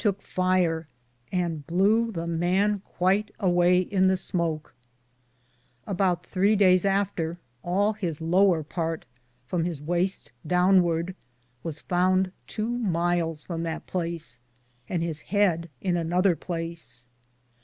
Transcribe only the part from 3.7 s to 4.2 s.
in the